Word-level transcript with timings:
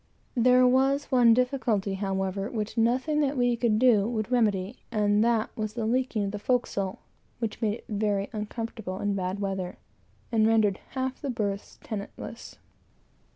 There 0.33 0.65
was 0.67 1.11
one 1.11 1.35
difficulty, 1.35 1.93
however, 1.93 2.49
which 2.49 2.75
nothing 2.75 3.21
that 3.21 3.37
we 3.37 3.55
could 3.55 3.77
do 3.77 4.07
would 4.09 4.31
remedy; 4.31 4.79
and 4.91 5.23
that 5.23 5.51
was 5.55 5.73
the 5.73 5.85
leaking 5.85 6.23
of 6.23 6.31
the 6.31 6.39
forecastle, 6.39 6.97
which 7.37 7.61
made 7.61 7.75
it 7.75 7.85
very 7.87 8.27
uncomfortable 8.33 8.99
in 8.99 9.13
bad 9.13 9.39
weather, 9.39 9.77
and 10.31 10.47
rendered 10.47 10.79
half 10.93 11.17
of 11.17 11.21
the 11.21 11.29
berths 11.29 11.77
tenantless. 11.83 12.57